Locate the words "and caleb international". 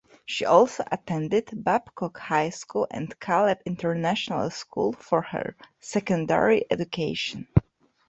2.89-4.49